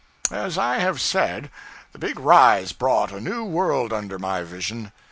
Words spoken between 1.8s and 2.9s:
the big rise